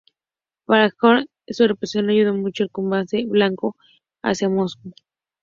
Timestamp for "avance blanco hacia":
2.87-4.49